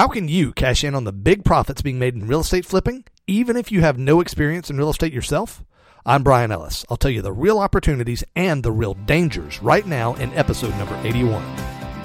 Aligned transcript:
How 0.00 0.08
can 0.08 0.28
you 0.28 0.54
cash 0.54 0.82
in 0.82 0.94
on 0.94 1.04
the 1.04 1.12
big 1.12 1.44
profits 1.44 1.82
being 1.82 1.98
made 1.98 2.14
in 2.14 2.26
real 2.26 2.40
estate 2.40 2.64
flipping, 2.64 3.04
even 3.26 3.54
if 3.54 3.70
you 3.70 3.82
have 3.82 3.98
no 3.98 4.22
experience 4.22 4.70
in 4.70 4.78
real 4.78 4.88
estate 4.88 5.12
yourself? 5.12 5.62
I'm 6.06 6.22
Brian 6.22 6.50
Ellis. 6.50 6.86
I'll 6.88 6.96
tell 6.96 7.10
you 7.10 7.20
the 7.20 7.34
real 7.34 7.58
opportunities 7.58 8.24
and 8.34 8.62
the 8.62 8.72
real 8.72 8.94
dangers 8.94 9.62
right 9.62 9.86
now 9.86 10.14
in 10.14 10.32
episode 10.32 10.74
number 10.78 10.98
81. 11.04 11.44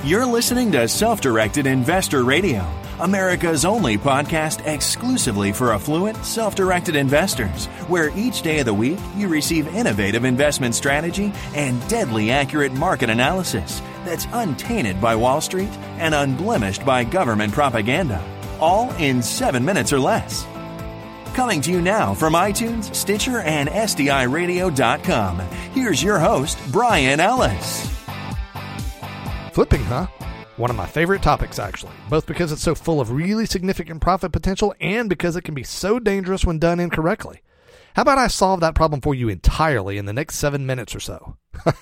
You're 0.04 0.26
listening 0.26 0.74
to 0.74 0.90
Self 0.90 1.22
Directed 1.22 1.68
Investor 1.68 2.26
Radio, 2.26 2.70
America's 3.00 3.64
only 3.64 3.98
podcast 3.98 4.68
exclusively 4.68 5.54
for 5.54 5.74
affluent, 5.74 6.18
self 6.26 6.54
directed 6.54 6.98
investors, 6.98 7.68
where 7.88 8.12
each 8.18 8.42
day 8.42 8.60
of 8.60 8.66
the 8.66 8.74
week 8.74 9.00
you 9.16 9.30
receive 9.30 9.74
innovative 9.74 10.26
investment 10.26 10.76
strategy 10.76 11.32
and 11.54 11.88
deadly 11.88 12.30
accurate 12.30 12.74
market 12.74 13.10
analysis 13.10 13.82
that's 14.06 14.28
untainted 14.32 15.02
by 15.02 15.16
Wall 15.16 15.42
Street 15.42 15.72
and 15.98 16.16
unblemished 16.16 16.86
by 16.86 17.04
government 17.04 17.52
propaganda, 17.52 18.24
all 18.60 18.94
in 18.94 19.22
seven 19.22 19.66
minutes 19.66 19.92
or 19.92 20.00
less. 20.00 20.46
Coming 21.34 21.60
to 21.62 21.72
you 21.72 21.82
now 21.82 22.14
from 22.14 22.34
iTunes, 22.34 22.96
Stitcher, 22.96 23.40
and 23.40 23.68
SDIRadio.com, 23.68 25.40
here's 25.74 26.02
your 26.02 26.20
host, 26.20 26.58
Brian 26.72 27.20
Ellis. 27.20 27.92
Flipping, 29.52 29.84
huh? 29.84 30.08
One 30.58 30.70
of 30.70 30.78
my 30.78 30.86
favorite 30.86 31.22
topics, 31.22 31.60
actually, 31.60 31.92
both 32.10 32.26
because 32.26 32.54
it's 32.54 32.62
so 32.62 32.76
full 32.76 33.02
of 33.02 33.12
really 33.12 33.46
significant 33.46 34.00
profit 34.00 34.32
potential 34.32 34.74
and 34.80 35.10
because 35.10 35.36
it 35.36 35.44
can 35.44 35.54
be 35.54 35.64
so 35.64 36.00
dangerous 36.00 36.46
when 36.46 36.60
done 36.60 36.80
incorrectly. 36.80 37.42
How 37.96 38.04
about 38.04 38.18
I 38.18 38.28
solve 38.28 38.60
that 38.62 38.76
problem 38.76 39.02
for 39.02 39.16
you 39.16 39.30
entirely 39.30 39.98
in 39.98 40.06
the 40.06 40.14
next 40.14 40.36
seven 40.36 40.66
minutes 40.66 40.96
or 40.96 41.00
so? 41.00 41.38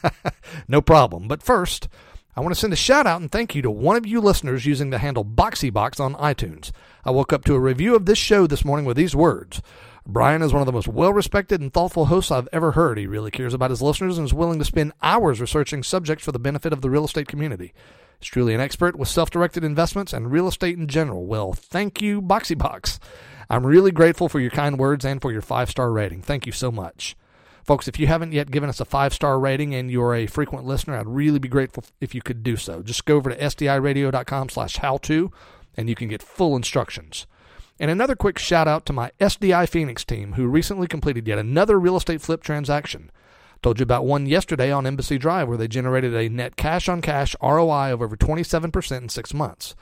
no 0.68 0.82
problem. 0.82 1.28
But 1.28 1.42
first, 1.42 1.88
I 2.36 2.42
want 2.42 2.56
to 2.56 2.60
send 2.60 2.74
a 2.74 2.78
shout 2.78 3.06
out 3.06 3.22
and 3.22 3.32
thank 3.32 3.54
you 3.54 3.62
to 3.62 3.70
one 3.70 3.96
of 3.96 4.08
you 4.08 4.20
listeners 4.20 4.66
using 4.66 4.90
the 4.90 4.98
handle 4.98 5.24
BoxyBox 5.24 6.00
on 6.00 6.16
iTunes. 6.16 6.72
I 7.06 7.12
woke 7.12 7.32
up 7.32 7.46
to 7.46 7.54
a 7.54 7.60
review 7.60 7.96
of 7.96 8.08
this 8.08 8.18
show 8.18 8.48
this 8.48 8.66
morning 8.66 8.86
with 8.86 8.98
these 8.98 9.16
words. 9.16 9.62
Brian 10.08 10.42
is 10.42 10.52
one 10.52 10.62
of 10.62 10.66
the 10.66 10.72
most 10.72 10.88
well 10.88 11.14
respected 11.14 11.62
and 11.62 11.72
thoughtful 11.72 12.08
hosts 12.08 12.32
I've 12.32 12.50
ever 12.52 12.72
heard. 12.72 12.98
He 12.98 13.06
really 13.06 13.30
cares 13.30 13.54
about 13.54 13.70
his 13.70 13.84
listeners 13.84 14.18
and 14.18 14.26
is 14.26 14.34
willing 14.34 14.58
to 14.58 14.66
spend 14.66 14.94
hours 15.04 15.40
researching 15.40 15.84
subjects 15.84 16.26
for 16.26 16.32
the 16.32 16.40
benefit 16.40 16.74
of 16.74 16.82
the 16.82 16.90
real 16.90 17.06
estate 17.06 17.28
community. 17.28 17.72
He's 18.20 18.30
truly 18.30 18.56
an 18.56 18.62
expert 18.62 18.96
with 18.96 19.10
self 19.10 19.30
directed 19.30 19.64
investments 19.64 20.12
and 20.12 20.32
real 20.32 20.48
estate 20.48 20.78
in 20.78 20.88
general. 20.88 21.28
Well, 21.28 21.54
thank 21.54 22.02
you, 22.02 22.20
BoxyBox. 22.20 22.98
I'm 23.48 23.66
really 23.66 23.92
grateful 23.92 24.28
for 24.28 24.40
your 24.40 24.50
kind 24.50 24.80
words 24.80 25.06
and 25.06 25.22
for 25.22 25.32
your 25.32 25.44
five 25.44 25.70
star 25.70 25.92
rating. 25.92 26.24
Thank 26.24 26.48
you 26.48 26.52
so 26.52 26.72
much. 26.72 27.16
Folks, 27.64 27.88
if 27.88 27.98
you 27.98 28.08
haven't 28.08 28.34
yet 28.34 28.52
given 28.52 28.70
us 28.70 28.82
a 28.82 28.86
five 28.86 29.14
star 29.14 29.40
rating 29.40 29.74
and 29.74 29.90
you're 29.90 30.14
a 30.14 30.28
frequent 30.28 30.66
listener, 30.66 30.98
I'd 30.98 31.08
really 31.08 31.40
be 31.40 31.48
grateful 31.48 31.86
if 32.02 32.14
you 32.14 32.22
could 32.22 32.44
do 32.44 32.58
so. 32.58 32.84
Just 32.84 33.06
go 33.06 33.16
over 33.16 33.30
to 33.30 33.38
sdiradio.com 33.38 34.50
slash 34.50 34.78
how 34.78 34.98
to 34.98 35.32
and 35.76 35.88
you 35.88 35.96
can 35.96 36.10
get 36.10 36.22
full 36.22 36.56
instructions. 36.56 37.26
And 37.80 37.90
another 37.90 38.16
quick 38.16 38.38
shout 38.38 38.68
out 38.68 38.86
to 38.86 38.94
my 38.94 39.12
SDI 39.20 39.68
Phoenix 39.68 40.04
team 40.04 40.34
who 40.34 40.46
recently 40.48 40.88
completed 40.88 41.28
yet 41.28 41.40
another 41.40 41.80
real 41.80 41.96
estate 41.96 42.22
flip 42.22 42.44
transaction. 42.44 43.10
Told 43.62 43.80
you 43.80 43.84
about 43.84 44.06
one 44.06 44.26
yesterday 44.26 44.72
on 44.72 44.86
Embassy 44.86 45.18
Drive 45.18 45.48
where 45.48 45.58
they 45.58 45.70
generated 45.70 46.14
a 46.14 46.28
net 46.28 46.58
cash 46.58 46.90
on 46.90 47.02
cash 47.02 47.34
ROI 47.42 47.94
of 47.94 48.02
over 48.02 48.18
27% 48.18 48.98
in 48.98 49.10
six 49.10 49.34
months. 49.34 49.74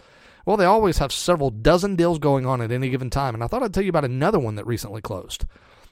Well, 0.46 0.58
they 0.58 0.66
always 0.66 1.00
have 1.00 1.12
several 1.12 1.50
dozen 1.50 1.96
deals 1.96 2.20
going 2.20 2.46
on 2.46 2.62
at 2.62 2.72
any 2.72 2.90
given 2.90 3.10
time, 3.10 3.34
and 3.34 3.44
I 3.44 3.48
thought 3.48 3.64
I'd 3.64 3.74
tell 3.74 3.84
you 3.84 3.90
about 3.90 4.06
another 4.06 4.40
one 4.40 4.56
that 4.56 4.66
recently 4.66 5.02
closed. 5.02 5.46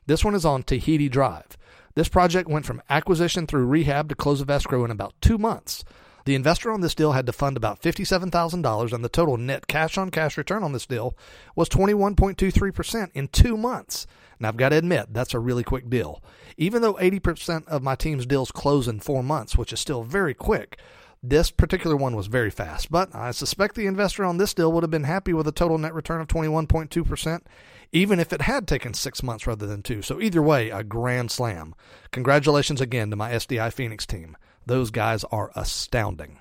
This 0.05 0.23
one 0.23 0.33
is 0.35 0.45
on 0.45 0.63
Tahiti 0.63 1.09
Drive. 1.09 1.57
This 1.95 2.07
project 2.07 2.47
went 2.49 2.65
from 2.65 2.81
acquisition 2.89 3.47
through 3.47 3.65
rehab 3.65 4.09
to 4.09 4.15
close 4.15 4.41
of 4.41 4.49
escrow 4.49 4.85
in 4.85 4.91
about 4.91 5.13
two 5.21 5.37
months. 5.37 5.83
The 6.25 6.35
investor 6.35 6.71
on 6.71 6.81
this 6.81 6.93
deal 6.93 7.13
had 7.13 7.25
to 7.25 7.33
fund 7.33 7.57
about 7.57 7.81
$57,000, 7.81 8.93
and 8.93 9.03
the 9.03 9.09
total 9.09 9.37
net 9.37 9.67
cash 9.67 9.97
on 9.97 10.11
cash 10.11 10.37
return 10.37 10.63
on 10.63 10.73
this 10.73 10.85
deal 10.85 11.15
was 11.55 11.69
21.23% 11.69 13.09
in 13.13 13.27
two 13.29 13.57
months. 13.57 14.05
Now, 14.39 14.49
I've 14.49 14.57
got 14.57 14.69
to 14.69 14.77
admit, 14.77 15.07
that's 15.11 15.33
a 15.33 15.39
really 15.39 15.63
quick 15.63 15.89
deal. 15.89 16.21
Even 16.57 16.81
though 16.81 16.93
80% 16.95 17.67
of 17.67 17.83
my 17.83 17.95
team's 17.95 18.25
deals 18.25 18.51
close 18.51 18.87
in 18.87 18.99
four 18.99 19.23
months, 19.23 19.57
which 19.57 19.73
is 19.73 19.79
still 19.79 20.03
very 20.03 20.33
quick, 20.33 20.79
this 21.21 21.51
particular 21.51 21.95
one 21.95 22.15
was 22.15 22.27
very 22.27 22.49
fast. 22.49 22.91
But 22.91 23.13
I 23.13 23.31
suspect 23.31 23.75
the 23.75 23.87
investor 23.87 24.23
on 24.23 24.37
this 24.37 24.53
deal 24.53 24.71
would 24.71 24.83
have 24.83 24.91
been 24.91 25.03
happy 25.03 25.33
with 25.33 25.47
a 25.47 25.51
total 25.51 25.77
net 25.77 25.93
return 25.93 26.21
of 26.21 26.27
21.2% 26.27 27.41
even 27.91 28.19
if 28.19 28.31
it 28.31 28.41
had 28.41 28.67
taken 28.67 28.93
six 28.93 29.23
months 29.23 29.47
rather 29.47 29.65
than 29.65 29.81
two. 29.81 30.01
So, 30.01 30.21
either 30.21 30.41
way, 30.41 30.69
a 30.69 30.83
grand 30.83 31.31
slam. 31.31 31.73
Congratulations 32.11 32.81
again 32.81 33.09
to 33.09 33.15
my 33.15 33.31
SDI 33.31 33.73
Phoenix 33.73 34.05
team. 34.05 34.37
Those 34.65 34.91
guys 34.91 35.23
are 35.25 35.51
astounding. 35.55 36.39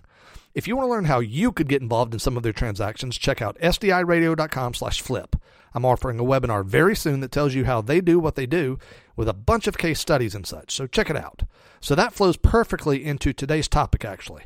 If 0.55 0.67
you 0.67 0.77
want 0.77 0.89
to 0.89 0.91
learn 0.91 1.05
how 1.05 1.21
you 1.21 1.53
could 1.53 1.69
get 1.69 1.83
involved 1.83 2.13
in 2.13 2.21
some 2.21 2.37
of 2.37 2.43
their 2.43 2.53
transactions, 2.53 3.17
check 3.17 3.41
out 3.41 3.59
sdiradio.com 3.61 4.75
slash 4.75 5.01
flip. 5.01 5.37
I'm 5.75 5.85
offering 5.85 6.19
a 6.19 6.25
webinar 6.25 6.65
very 6.65 6.97
soon 6.97 7.21
that 7.21 7.31
tells 7.31 7.55
you 7.55 7.65
how 7.65 7.81
they 7.81 8.01
do 8.01 8.19
what 8.19 8.35
they 8.35 8.47
do 8.47 8.79
with 9.15 9.29
a 9.29 9.35
bunch 9.35 9.67
of 9.67 9.79
case 9.79 10.01
studies 10.01 10.35
and 10.35 10.47
such. 10.47 10.75
So 10.75 10.87
check 10.87 11.11
it 11.11 11.17
out. 11.17 11.43
So 11.81 11.95
that 11.95 12.13
flows 12.13 12.37
perfectly 12.37 13.05
into 13.05 13.33
today's 13.33 13.69
topic, 13.69 14.05
actually. 14.05 14.45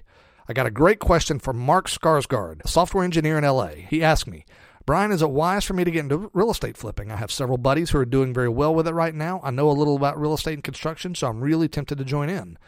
I 0.52 0.54
got 0.54 0.66
a 0.66 0.70
great 0.70 0.98
question 0.98 1.38
from 1.38 1.56
Mark 1.56 1.88
Skarsgård, 1.88 2.62
a 2.62 2.68
software 2.68 3.04
engineer 3.04 3.38
in 3.38 3.44
LA. 3.44 3.68
He 3.68 4.04
asked 4.04 4.26
me, 4.26 4.44
Brian, 4.84 5.10
is 5.10 5.22
it 5.22 5.30
wise 5.30 5.64
for 5.64 5.72
me 5.72 5.82
to 5.82 5.90
get 5.90 6.00
into 6.00 6.30
real 6.34 6.50
estate 6.50 6.76
flipping? 6.76 7.10
I 7.10 7.16
have 7.16 7.32
several 7.32 7.56
buddies 7.56 7.88
who 7.88 7.96
are 7.96 8.04
doing 8.04 8.34
very 8.34 8.50
well 8.50 8.74
with 8.74 8.86
it 8.86 8.92
right 8.92 9.14
now. 9.14 9.40
I 9.42 9.50
know 9.50 9.70
a 9.70 9.72
little 9.72 9.96
about 9.96 10.20
real 10.20 10.34
estate 10.34 10.52
and 10.52 10.62
construction, 10.62 11.14
so 11.14 11.26
I'm 11.26 11.40
really 11.40 11.68
tempted 11.68 11.96
to 11.96 12.04
join 12.04 12.28
in. 12.28 12.58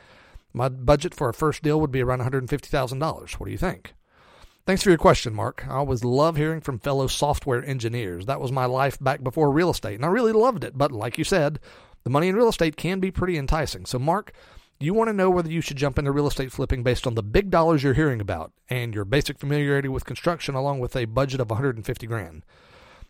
My 0.54 0.70
budget 0.70 1.14
for 1.14 1.28
a 1.28 1.34
first 1.34 1.62
deal 1.62 1.78
would 1.78 1.92
be 1.92 2.00
around 2.00 2.22
$150,000. 2.22 3.32
What 3.32 3.44
do 3.44 3.52
you 3.52 3.58
think? 3.58 3.92
Thanks 4.64 4.82
for 4.82 4.88
your 4.88 4.96
question, 4.96 5.34
Mark. 5.34 5.66
I 5.68 5.74
always 5.74 6.04
love 6.04 6.38
hearing 6.38 6.62
from 6.62 6.78
fellow 6.78 7.06
software 7.06 7.62
engineers. 7.62 8.24
That 8.24 8.40
was 8.40 8.50
my 8.50 8.64
life 8.64 8.98
back 8.98 9.22
before 9.22 9.50
real 9.50 9.68
estate, 9.68 9.96
and 9.96 10.06
I 10.06 10.08
really 10.08 10.32
loved 10.32 10.64
it. 10.64 10.78
But 10.78 10.90
like 10.90 11.18
you 11.18 11.24
said, 11.24 11.60
the 12.02 12.08
money 12.08 12.28
in 12.28 12.34
real 12.34 12.48
estate 12.48 12.78
can 12.78 12.98
be 12.98 13.10
pretty 13.10 13.36
enticing. 13.36 13.84
So, 13.84 13.98
Mark, 13.98 14.32
you 14.84 14.94
want 14.94 15.08
to 15.08 15.14
know 15.14 15.30
whether 15.30 15.50
you 15.50 15.60
should 15.60 15.76
jump 15.76 15.98
into 15.98 16.12
real 16.12 16.26
estate 16.26 16.52
flipping 16.52 16.82
based 16.82 17.06
on 17.06 17.14
the 17.14 17.22
big 17.22 17.50
dollars 17.50 17.82
you're 17.82 17.94
hearing 17.94 18.20
about 18.20 18.52
and 18.68 18.94
your 18.94 19.04
basic 19.04 19.38
familiarity 19.38 19.88
with 19.88 20.04
construction 20.04 20.54
along 20.54 20.80
with 20.80 20.94
a 20.94 21.06
budget 21.06 21.40
of 21.40 21.50
150 21.50 22.06
grand. 22.06 22.44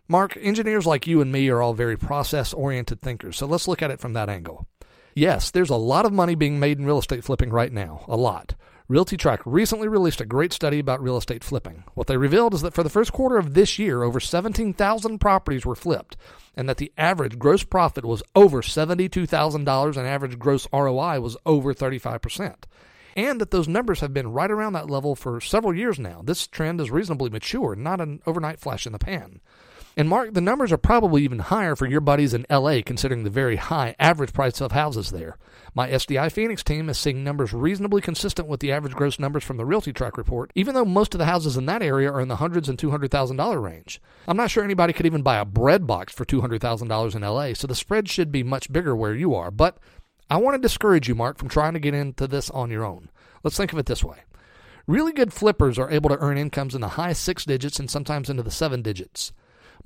Mark, 0.06 0.36
engineers 0.40 0.86
like 0.86 1.06
you 1.06 1.20
and 1.20 1.32
me 1.32 1.48
are 1.48 1.62
all 1.62 1.74
very 1.74 1.96
process 1.96 2.52
oriented 2.52 3.00
thinkers, 3.00 3.36
so 3.36 3.46
let's 3.46 3.66
look 3.66 3.82
at 3.82 3.90
it 3.90 4.00
from 4.00 4.12
that 4.12 4.28
angle. 4.28 4.66
Yes, 5.14 5.50
there's 5.50 5.70
a 5.70 5.76
lot 5.76 6.04
of 6.04 6.12
money 6.12 6.34
being 6.34 6.58
made 6.58 6.78
in 6.78 6.84
real 6.84 6.98
estate 6.98 7.24
flipping 7.24 7.50
right 7.50 7.72
now, 7.72 8.04
a 8.08 8.16
lot. 8.16 8.54
RealtyTrac 8.90 9.40
recently 9.46 9.88
released 9.88 10.20
a 10.20 10.26
great 10.26 10.52
study 10.52 10.78
about 10.78 11.02
real 11.02 11.16
estate 11.16 11.42
flipping. 11.42 11.84
What 11.94 12.06
they 12.06 12.18
revealed 12.18 12.52
is 12.52 12.60
that 12.60 12.74
for 12.74 12.82
the 12.82 12.90
first 12.90 13.14
quarter 13.14 13.38
of 13.38 13.54
this 13.54 13.78
year, 13.78 14.02
over 14.02 14.20
17,000 14.20 15.18
properties 15.18 15.64
were 15.64 15.74
flipped, 15.74 16.18
and 16.54 16.68
that 16.68 16.76
the 16.76 16.92
average 16.98 17.38
gross 17.38 17.64
profit 17.64 18.04
was 18.04 18.22
over 18.36 18.60
$72,000 18.60 19.96
and 19.96 20.06
average 20.06 20.38
gross 20.38 20.68
ROI 20.70 21.18
was 21.20 21.34
over 21.46 21.72
35%. 21.72 22.56
And 23.16 23.40
that 23.40 23.52
those 23.52 23.68
numbers 23.68 24.00
have 24.00 24.12
been 24.12 24.32
right 24.32 24.50
around 24.50 24.74
that 24.74 24.90
level 24.90 25.14
for 25.16 25.40
several 25.40 25.74
years 25.74 25.98
now. 25.98 26.20
This 26.22 26.46
trend 26.46 26.78
is 26.78 26.90
reasonably 26.90 27.30
mature, 27.30 27.74
not 27.74 28.02
an 28.02 28.20
overnight 28.26 28.60
flash 28.60 28.84
in 28.84 28.92
the 28.92 28.98
pan. 28.98 29.40
And 29.96 30.08
Mark, 30.08 30.34
the 30.34 30.40
numbers 30.40 30.72
are 30.72 30.76
probably 30.76 31.22
even 31.22 31.38
higher 31.38 31.76
for 31.76 31.86
your 31.86 32.00
buddies 32.00 32.34
in 32.34 32.46
LA 32.50 32.80
considering 32.84 33.22
the 33.22 33.30
very 33.30 33.56
high 33.56 33.94
average 34.00 34.32
price 34.32 34.60
of 34.60 34.72
houses 34.72 35.10
there. 35.10 35.38
My 35.72 35.88
SDI 35.88 36.32
Phoenix 36.32 36.64
team 36.64 36.88
is 36.88 36.98
seeing 36.98 37.22
numbers 37.22 37.52
reasonably 37.52 38.00
consistent 38.00 38.48
with 38.48 38.58
the 38.58 38.72
average 38.72 38.94
gross 38.94 39.20
numbers 39.20 39.44
from 39.44 39.56
the 39.56 39.64
RealtyTrac 39.64 40.16
report, 40.16 40.50
even 40.56 40.74
though 40.74 40.84
most 40.84 41.14
of 41.14 41.18
the 41.18 41.26
houses 41.26 41.56
in 41.56 41.66
that 41.66 41.82
area 41.82 42.10
are 42.10 42.20
in 42.20 42.26
the 42.26 42.36
hundreds 42.36 42.68
and 42.68 42.76
two 42.76 42.90
hundred 42.90 43.12
thousand 43.12 43.36
dollar 43.36 43.60
range. 43.60 44.00
I'm 44.26 44.36
not 44.36 44.50
sure 44.50 44.64
anybody 44.64 44.92
could 44.92 45.06
even 45.06 45.22
buy 45.22 45.36
a 45.36 45.44
bread 45.44 45.86
box 45.86 46.12
for 46.12 46.24
two 46.24 46.40
hundred 46.40 46.60
thousand 46.60 46.88
dollars 46.88 47.14
in 47.14 47.22
LA, 47.22 47.54
so 47.54 47.68
the 47.68 47.74
spread 47.76 48.08
should 48.08 48.32
be 48.32 48.42
much 48.42 48.72
bigger 48.72 48.96
where 48.96 49.14
you 49.14 49.34
are. 49.34 49.52
But 49.52 49.78
I 50.28 50.38
want 50.38 50.54
to 50.54 50.62
discourage 50.62 51.08
you, 51.08 51.14
Mark, 51.14 51.38
from 51.38 51.48
trying 51.48 51.74
to 51.74 51.80
get 51.80 51.94
into 51.94 52.26
this 52.26 52.50
on 52.50 52.70
your 52.70 52.84
own. 52.84 53.10
Let's 53.44 53.56
think 53.56 53.72
of 53.72 53.78
it 53.78 53.86
this 53.86 54.02
way. 54.02 54.18
Really 54.88 55.12
good 55.12 55.32
flippers 55.32 55.78
are 55.78 55.90
able 55.90 56.10
to 56.10 56.18
earn 56.18 56.36
incomes 56.36 56.74
in 56.74 56.80
the 56.80 56.88
high 56.88 57.12
six 57.12 57.44
digits 57.44 57.78
and 57.78 57.88
sometimes 57.90 58.28
into 58.28 58.42
the 58.42 58.50
seven 58.50 58.82
digits. 58.82 59.32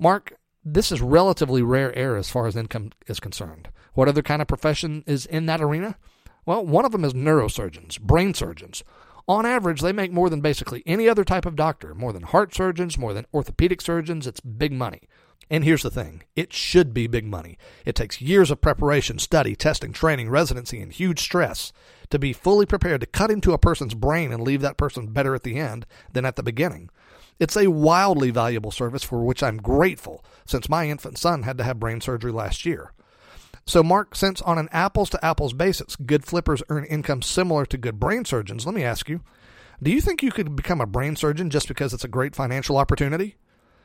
Mark, 0.01 0.33
this 0.63 0.93
is 0.93 1.01
relatively 1.01 1.61
rare 1.61 1.93
air 1.93 2.15
as 2.15 2.29
far 2.29 2.47
as 2.47 2.55
income 2.55 2.91
is 3.07 3.19
concerned. 3.19 3.67
What 3.93 4.07
other 4.07 4.21
kind 4.21 4.41
of 4.41 4.47
profession 4.47 5.03
is 5.05 5.25
in 5.25 5.45
that 5.47 5.61
arena? 5.61 5.97
Well, 6.45 6.65
one 6.65 6.85
of 6.85 6.93
them 6.93 7.03
is 7.03 7.13
neurosurgeons, 7.13 7.99
brain 7.99 8.33
surgeons. 8.33 8.83
On 9.27 9.45
average, 9.45 9.81
they 9.81 9.91
make 9.91 10.11
more 10.13 10.29
than 10.29 10.39
basically 10.39 10.83
any 10.85 11.09
other 11.09 11.25
type 11.25 11.45
of 11.45 11.57
doctor, 11.57 11.93
more 11.93 12.13
than 12.13 12.23
heart 12.23 12.55
surgeons, 12.55 12.97
more 12.97 13.13
than 13.13 13.25
orthopedic 13.33 13.81
surgeons. 13.81 14.25
It's 14.25 14.39
big 14.39 14.71
money. 14.71 15.01
And 15.49 15.63
here's 15.63 15.83
the 15.83 15.91
thing 15.91 16.23
it 16.35 16.53
should 16.53 16.93
be 16.93 17.07
big 17.07 17.25
money. 17.25 17.57
It 17.85 17.95
takes 17.95 18.21
years 18.21 18.51
of 18.51 18.61
preparation, 18.61 19.19
study, 19.19 19.55
testing, 19.55 19.91
training, 19.91 20.29
residency, 20.29 20.79
and 20.79 20.93
huge 20.93 21.19
stress 21.19 21.73
to 22.09 22.17
be 22.17 22.33
fully 22.33 22.65
prepared 22.65 23.01
to 23.01 23.07
cut 23.07 23.31
into 23.31 23.53
a 23.53 23.57
person's 23.57 23.95
brain 23.95 24.31
and 24.31 24.43
leave 24.43 24.61
that 24.61 24.77
person 24.77 25.07
better 25.07 25.35
at 25.35 25.43
the 25.43 25.57
end 25.57 25.85
than 26.13 26.25
at 26.25 26.35
the 26.35 26.43
beginning. 26.43 26.89
It's 27.39 27.55
a 27.55 27.67
wildly 27.67 28.31
valuable 28.31 28.71
service 28.71 29.03
for 29.03 29.23
which 29.23 29.41
I'm 29.41 29.57
grateful, 29.57 30.25
since 30.45 30.67
my 30.67 30.89
infant 30.89 31.17
son 31.17 31.43
had 31.43 31.57
to 31.57 31.63
have 31.63 31.79
brain 31.79 32.01
surgery 32.01 32.33
last 32.33 32.65
year. 32.65 32.91
So, 33.65 33.81
Mark, 33.81 34.15
since 34.15 34.41
on 34.41 34.57
an 34.57 34.67
apples 34.71 35.09
to 35.11 35.25
apples 35.25 35.53
basis, 35.53 35.95
good 35.95 36.25
flippers 36.25 36.63
earn 36.69 36.83
income 36.85 37.21
similar 37.21 37.65
to 37.67 37.77
good 37.77 37.99
brain 37.99 38.25
surgeons, 38.25 38.65
let 38.65 38.75
me 38.75 38.83
ask 38.83 39.07
you 39.07 39.21
do 39.81 39.91
you 39.91 40.01
think 40.01 40.21
you 40.21 40.31
could 40.31 40.57
become 40.57 40.81
a 40.81 40.85
brain 40.85 41.15
surgeon 41.15 41.49
just 41.49 41.69
because 41.69 41.93
it's 41.93 42.03
a 42.03 42.09
great 42.09 42.35
financial 42.35 42.75
opportunity? 42.75 43.37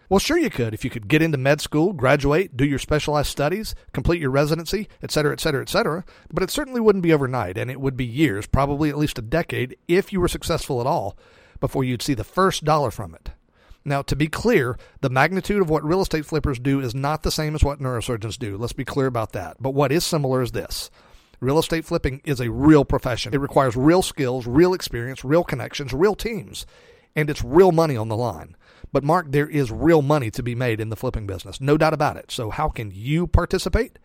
Well, 0.09 0.19
sure 0.19 0.37
you 0.37 0.51
could 0.51 0.75
if 0.75 0.83
you 0.83 0.91
could 0.91 1.07
get 1.07 1.23
into 1.23 1.39
med 1.39 1.61
school, 1.61 1.93
graduate, 1.93 2.57
do 2.57 2.65
your 2.65 2.81
specialized 2.81 3.29
studies, 3.29 3.77
complete 3.93 4.21
your 4.21 4.33
residency, 4.33 4.89
etc., 5.05 5.33
etc., 5.33 5.63
etc. 5.63 6.05
But 6.33 6.43
it 6.43 6.51
certainly 6.51 6.81
wouldn't 6.81 7.05
be 7.05 7.13
overnight, 7.13 7.57
and 7.57 7.71
it 7.71 7.81
would 7.81 7.97
be 7.97 8.05
years, 8.05 8.47
probably 8.47 8.91
at 8.91 8.99
least 8.99 9.21
a 9.21 9.23
decade, 9.23 9.77
if 9.87 10.13
you 10.13 10.21
were 10.21 10.27
successful 10.27 10.81
at 10.81 10.87
all, 10.89 11.17
before 11.61 11.85
you'd 11.85 12.03
see 12.03 12.15
the 12.15 12.25
first 12.25 12.65
dollar 12.65 12.91
from 12.91 13.15
it. 13.15 13.31
Now, 13.85 14.03
to 14.03 14.17
be 14.17 14.29
clear, 14.29 14.79
the 15.01 15.11
magnitude 15.11 15.61
of 15.61 15.69
what 15.69 15.85
real 15.85 16.01
estate 16.01 16.25
flippers 16.25 16.59
do 16.59 16.81
is 16.81 16.95
not 16.95 17.23
the 17.23 17.31
same 17.31 17.55
as 17.55 17.63
what 17.63 17.81
neurosurgeons 17.81 18.39
do. 18.39 18.57
Let's 18.57 18.73
be 18.73 18.85
clear 18.85 19.07
about 19.07 19.33
that. 19.33 19.59
But 19.61 19.75
what 19.75 19.93
is 19.93 20.05
similar 20.05 20.41
is 20.41 20.53
this. 20.53 20.91
Real 21.41 21.59
estate 21.59 21.85
flipping 21.85 22.23
is 22.25 22.41
a 22.41 22.51
real 22.51 22.87
profession. 22.87 23.35
It 23.35 23.41
requires 23.41 23.77
real 23.77 24.01
skills, 24.01 24.47
real 24.47 24.73
experience, 24.73 25.25
real 25.25 25.45
connections, 25.45 25.93
real 25.93 26.15
teams, 26.15 26.65
and 27.15 27.29
it's 27.29 27.45
real 27.45 27.73
money 27.73 27.97
on 27.97 28.09
the 28.09 28.17
line. 28.17 28.57
But 28.93 29.05
Mark, 29.05 29.27
there 29.31 29.49
is 29.49 29.71
real 29.71 30.01
money 30.01 30.31
to 30.31 30.43
be 30.43 30.55
made 30.55 30.81
in 30.81 30.89
the 30.89 30.97
flipping 30.97 31.27
business, 31.27 31.61
no 31.61 31.77
doubt 31.77 31.93
about 31.93 32.17
it. 32.17 32.31
So 32.31 32.49
how 32.49 32.71
can 32.71 32.91
you 32.95 33.27
participate? 33.27 33.99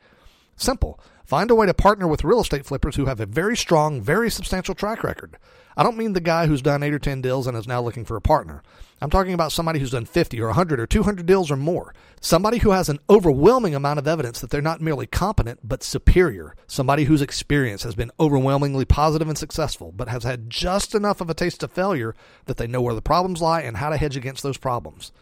Simple. 0.59 1.00
Find 1.23 1.50
a 1.51 1.56
way 1.56 1.67
to 1.67 1.73
partner 1.73 2.06
with 2.06 2.25
real 2.25 2.41
estate 2.41 2.65
flippers 2.65 2.97
who 2.97 3.06
have 3.06 3.21
a 3.21 3.25
very 3.25 3.56
strong, 3.56 4.01
very 4.01 4.29
substantial 4.29 4.75
track 4.75 5.06
record. 5.06 5.38
I 5.77 5.83
don't 5.83 5.95
mean 5.95 6.11
the 6.11 6.19
guy 6.19 6.47
who's 6.47 6.61
done 6.61 6.83
8 6.83 6.94
or 6.94 7.00
10 7.00 7.21
deals 7.21 7.47
and 7.47 7.56
is 7.56 7.67
now 7.67 7.81
looking 7.81 8.03
for 8.03 8.17
a 8.17 8.21
partner. 8.21 8.61
I'm 9.00 9.09
talking 9.09 9.33
about 9.33 9.53
somebody 9.53 9.79
who's 9.79 9.91
done 9.91 10.03
50 10.03 10.41
or 10.41 10.47
100 10.47 10.81
or 10.81 10.85
200 10.85 11.25
deals 11.25 11.50
or 11.50 11.56
more. 11.56 11.94
Somebody 12.19 12.57
who 12.57 12.71
has 12.71 12.89
an 12.89 13.00
overwhelming 13.09 13.73
amount 13.73 14.00
of 14.00 14.07
evidence 14.07 14.41
that 14.41 14.50
they're 14.50 14.61
not 14.61 14.81
merely 14.81 15.07
competent, 15.07 15.61
but 15.63 15.81
superior. 15.81 16.57
Somebody 16.67 17.05
whose 17.05 17.21
experience 17.21 17.83
has 17.83 17.95
been 17.95 18.12
overwhelmingly 18.19 18.83
positive 18.83 19.29
and 19.29 19.38
successful, 19.38 19.94
but 19.95 20.09
has 20.09 20.23
had 20.23 20.50
just 20.50 20.94
enough 20.94 21.21
of 21.21 21.29
a 21.29 21.33
taste 21.33 21.63
of 21.63 21.71
failure 21.71 22.13
that 22.47 22.57
they 22.57 22.67
know 22.67 22.81
where 22.81 22.95
the 22.95 23.01
problems 23.01 23.41
lie 23.41 23.62
and 23.62 23.77
how 23.77 23.89
to 23.89 23.95
hedge 23.97 24.17
against 24.17 24.44
those 24.44 24.57
problems. 24.57 25.13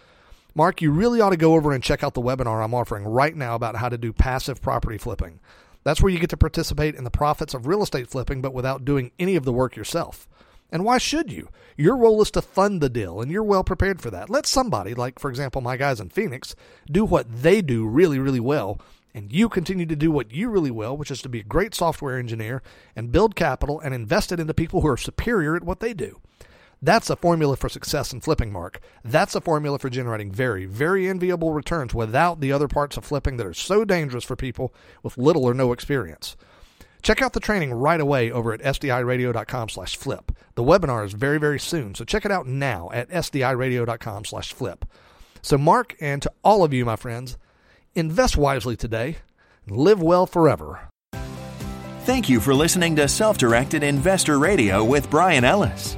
Mark, 0.58 0.82
you 0.82 0.90
really 0.90 1.22
ought 1.22 1.30
to 1.30 1.38
go 1.38 1.54
over 1.54 1.72
and 1.72 1.84
check 1.84 2.04
out 2.04 2.16
the 2.16 2.22
webinar 2.22 2.64
I'm 2.64 2.74
offering 2.74 3.04
right 3.04 3.36
now 3.36 3.54
about 3.54 3.76
how 3.76 3.90
to 3.90 3.98
do 3.98 4.12
passive 4.12 4.60
property 4.60 4.98
flipping. 4.98 5.40
That's 5.84 6.02
where 6.02 6.12
you 6.12 6.18
get 6.18 6.32
to 6.32 6.36
participate 6.36 6.96
in 6.96 7.04
the 7.04 7.12
profits 7.12 7.54
of 7.54 7.68
real 7.68 7.84
estate 7.84 8.08
flipping, 8.08 8.42
but 8.42 8.56
without 8.56 8.84
doing 8.84 9.12
any 9.20 9.36
of 9.36 9.46
the 9.46 9.54
work 9.54 9.76
yourself. 9.76 10.28
And 10.72 10.84
why 10.84 10.98
should 10.98 11.32
you? 11.32 11.50
Your 11.78 11.96
role 11.96 12.24
is 12.24 12.32
to 12.32 12.42
fund 12.42 12.82
the 12.82 12.90
deal, 12.90 13.22
and 13.22 13.30
you're 13.30 13.44
well 13.44 13.64
prepared 13.64 14.02
for 14.02 14.10
that. 14.10 14.32
Let 14.32 14.48
somebody, 14.48 14.96
like, 14.96 15.20
for 15.20 15.30
example, 15.30 15.62
my 15.62 15.78
guys 15.78 16.00
in 16.00 16.10
Phoenix, 16.10 16.56
do 16.92 17.06
what 17.06 17.28
they 17.44 17.62
do 17.62 17.86
really, 17.86 18.18
really 18.18 18.40
well, 18.40 18.82
and 19.14 19.32
you 19.32 19.50
continue 19.50 19.86
to 19.86 19.96
do 19.96 20.10
what 20.10 20.32
you 20.32 20.50
really 20.50 20.72
well, 20.72 20.98
which 20.98 21.12
is 21.12 21.22
to 21.22 21.30
be 21.30 21.42
a 21.42 21.44
great 21.44 21.76
software 21.76 22.18
engineer 22.18 22.64
and 22.96 23.12
build 23.12 23.36
capital 23.36 23.80
and 23.80 23.94
invest 23.94 24.32
it 24.32 24.40
into 24.40 24.56
people 24.56 24.82
who 24.82 24.88
are 24.88 24.98
superior 24.98 25.56
at 25.56 25.64
what 25.64 25.82
they 25.82 25.94
do. 25.94 26.20
That's 26.82 27.10
a 27.10 27.16
formula 27.16 27.56
for 27.56 27.70
success 27.70 28.14
in 28.14 28.22
flipping, 28.22 28.52
Mark. 28.52 28.80
That's 29.04 29.36
a 29.36 29.42
formula 29.42 29.80
for 29.80 29.90
generating 29.90 30.32
very, 30.32 30.66
very 30.66 31.10
enviable 31.10 31.52
returns 31.52 31.94
without 31.96 32.40
the 32.40 32.52
other 32.52 32.68
parts 32.68 32.98
of 32.98 33.06
flipping 33.06 33.38
that 33.38 33.48
are 33.48 33.54
so 33.54 33.84
dangerous 33.84 34.24
for 34.24 34.36
people 34.36 34.74
with 35.02 35.18
little 35.18 35.44
or 35.44 35.54
no 35.56 35.72
experience. 35.72 36.38
Check 37.02 37.22
out 37.22 37.34
the 37.34 37.40
training 37.40 37.74
right 37.74 38.00
away 38.00 38.32
over 38.32 38.54
at 38.54 38.62
sdiradio.com 38.62 39.70
slash 39.70 39.96
flip. 39.96 40.32
The 40.56 40.64
webinar 40.64 41.06
is 41.06 41.14
very, 41.14 41.40
very 41.40 41.60
soon, 41.60 41.96
so 41.96 42.04
check 42.04 42.26
it 42.26 42.32
out 42.32 42.48
now 42.48 42.90
at 42.94 43.10
sdiradio.com 43.10 44.26
slash 44.26 44.54
flip. 44.54 44.86
So, 45.42 45.58
Mark, 45.58 45.96
and 46.00 46.22
to 46.22 46.32
all 46.44 46.64
of 46.64 46.74
you, 46.74 46.86
my 46.86 46.96
friends, 46.96 47.38
invest 47.96 48.38
wisely 48.38 48.76
today 48.76 49.18
and 49.66 49.78
live 49.78 50.02
well 50.02 50.26
forever. 50.26 50.90
Thank 52.02 52.30
you 52.30 52.40
for 52.40 52.54
listening 52.54 52.96
to 52.98 53.08
Self 53.08 53.38
Directed 53.38 53.84
Investor 53.84 54.40
Radio 54.40 54.84
with 54.84 55.10
Brian 55.10 55.44
Ellis. 55.44 55.98